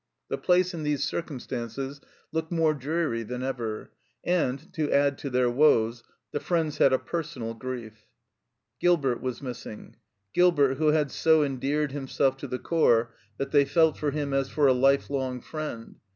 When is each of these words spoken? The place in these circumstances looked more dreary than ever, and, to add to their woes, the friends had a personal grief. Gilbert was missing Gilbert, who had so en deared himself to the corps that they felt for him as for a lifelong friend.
The 0.29 0.37
place 0.39 0.73
in 0.73 0.81
these 0.81 1.03
circumstances 1.03 2.01
looked 2.31 2.51
more 2.51 2.73
dreary 2.73 3.21
than 3.21 3.43
ever, 3.43 3.91
and, 4.23 4.73
to 4.73 4.91
add 4.91 5.19
to 5.19 5.29
their 5.29 5.47
woes, 5.47 6.01
the 6.31 6.39
friends 6.39 6.79
had 6.79 6.91
a 6.91 6.97
personal 6.97 7.53
grief. 7.53 8.07
Gilbert 8.79 9.21
was 9.21 9.43
missing 9.43 9.97
Gilbert, 10.33 10.77
who 10.79 10.87
had 10.87 11.11
so 11.11 11.43
en 11.43 11.57
deared 11.57 11.91
himself 11.91 12.35
to 12.37 12.47
the 12.47 12.57
corps 12.57 13.13
that 13.37 13.51
they 13.51 13.63
felt 13.63 13.95
for 13.95 14.09
him 14.09 14.33
as 14.33 14.49
for 14.49 14.65
a 14.65 14.73
lifelong 14.73 15.39
friend. 15.39 15.97